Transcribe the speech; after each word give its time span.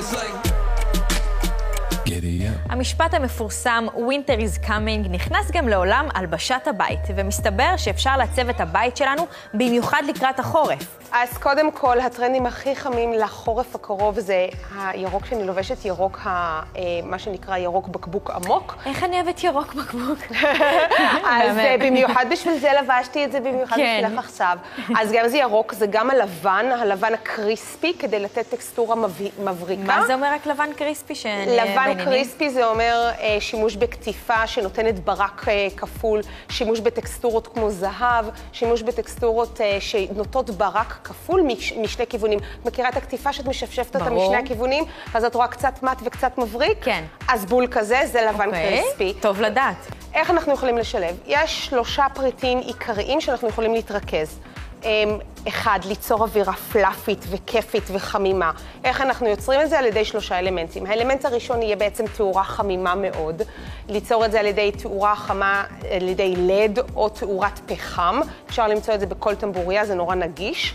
It's 0.00 0.14
like. 0.14 0.59
Up. 2.20 2.72
המשפט 2.72 3.14
המפורסם 3.14 3.86
Winter 3.94 4.40
is 4.40 4.66
coming 4.66 5.08
נכנס 5.10 5.50
גם 5.50 5.68
לעולם 5.68 6.08
הלבשת 6.14 6.60
הבית, 6.66 7.00
ומסתבר 7.16 7.76
שאפשר 7.76 8.16
לעצב 8.16 8.48
את 8.48 8.60
הבית 8.60 8.96
שלנו 8.96 9.26
במיוחד 9.54 10.02
לקראת 10.08 10.38
החורף. 10.38 10.98
אז 11.12 11.38
קודם 11.38 11.72
כל, 11.72 12.00
הטרנדים 12.00 12.46
הכי 12.46 12.76
חמים 12.76 13.12
לחורף 13.12 13.74
הקרוב 13.74 14.20
זה 14.20 14.46
הירוק 14.76 15.26
שאני 15.26 15.44
לובשת, 15.46 15.84
ירוק, 15.84 16.18
ה, 16.24 16.60
אה, 16.76 16.82
מה 17.04 17.18
שנקרא 17.18 17.56
ירוק 17.56 17.88
בקבוק 17.88 18.30
עמוק. 18.30 18.76
איך 18.86 19.04
אני 19.04 19.16
אוהבת 19.16 19.44
ירוק 19.44 19.74
בקבוק? 19.74 20.18
אז. 21.30 21.58
אה, 21.58 21.76
במיוחד 21.80 22.24
בשביל 22.30 22.58
זה 22.58 22.70
לבשתי 22.82 23.24
את 23.24 23.32
זה 23.32 23.40
במיוחד 23.40 23.76
כן. 23.76 24.02
בשבילך 24.02 24.24
עכשיו. 24.24 24.58
אז 24.98 25.12
גם 25.12 25.28
זה 25.28 25.38
ירוק, 25.38 25.72
זה 25.72 25.86
גם 25.86 26.10
הלבן, 26.10 26.66
הלבן 26.80 27.14
הקריספי, 27.14 27.94
כדי 27.98 28.20
לתת 28.20 28.46
טקסטורה 28.50 28.96
מבריקה. 29.44 29.82
מה 29.82 30.06
זה 30.06 30.14
אומר 30.14 30.32
רק 30.34 30.46
לבן 30.46 30.68
קריספי 30.76 31.14
שנהיה 31.14 31.64
לבן 31.64 31.74
בעניינים? 31.76 32.09
קריספי 32.10 32.50
זה 32.50 32.66
אומר 32.66 33.10
אה, 33.20 33.36
שימוש 33.40 33.76
בקטיפה 33.76 34.46
שנותנת 34.46 35.04
ברק 35.04 35.48
אה, 35.48 35.68
כפול, 35.76 36.20
שימוש 36.48 36.80
בטקסטורות 36.80 37.46
כמו 37.46 37.70
זהב, 37.70 38.24
שימוש 38.52 38.82
בטקסטורות 38.82 39.60
אה, 39.60 39.76
שנותנות 39.80 40.50
ברק 40.50 40.98
כפול 41.04 41.42
מש, 41.42 41.72
משני 41.72 42.06
כיוונים. 42.06 42.38
מכירה 42.64 42.88
את 42.88 42.96
הקטיפה 42.96 43.32
שאת 43.32 43.46
משפשפת 43.46 43.96
אותה. 43.96 44.10
משני 44.10 44.36
הכיוונים, 44.36 44.84
אז 45.14 45.24
את 45.24 45.34
רואה 45.34 45.48
קצת 45.48 45.82
מת 45.82 45.98
וקצת 46.04 46.38
מבריק? 46.38 46.78
כן. 46.84 47.04
אז 47.28 47.44
בול 47.44 47.66
כזה, 47.66 48.00
זה 48.04 48.22
לבן 48.22 48.46
אוקיי, 48.46 48.82
קריספי. 48.82 49.14
טוב 49.20 49.40
לדעת. 49.40 49.86
איך 50.14 50.30
אנחנו 50.30 50.52
יכולים 50.52 50.78
לשלב? 50.78 51.16
יש 51.26 51.66
שלושה 51.66 52.06
פריטים 52.14 52.58
עיקריים 52.58 53.20
שאנחנו 53.20 53.48
יכולים 53.48 53.74
להתרכז. 53.74 54.38
אמ, 54.84 55.18
אחד, 55.48 55.78
ליצור 55.84 56.22
אווירה 56.22 56.52
פלאפית 56.52 57.24
וכיפית 57.30 57.84
וחמימה. 57.92 58.50
איך 58.84 59.00
אנחנו 59.00 59.26
יוצרים 59.26 59.60
את 59.60 59.70
זה? 59.70 59.78
על 59.78 59.86
ידי 59.86 60.04
שלושה 60.04 60.38
אלמנטים. 60.38 60.86
האלמנט 60.86 61.24
הראשון 61.24 61.62
יהיה 61.62 61.76
בעצם 61.76 62.04
תאורה 62.06 62.44
חמימה 62.44 62.94
מאוד. 62.94 63.42
ליצור 63.88 64.24
את 64.24 64.32
זה 64.32 64.40
על 64.40 64.46
ידי 64.46 64.72
תאורה 64.72 65.16
חמה, 65.16 65.64
על 65.90 66.08
ידי 66.08 66.34
לד 66.36 66.78
או 66.96 67.08
תאורת 67.08 67.60
פחם. 67.66 68.20
אפשר 68.48 68.68
למצוא 68.68 68.94
את 68.94 69.00
זה 69.00 69.06
בכל 69.06 69.34
טמבוריה, 69.34 69.86
זה 69.86 69.94
נורא 69.94 70.14
נגיש. 70.14 70.74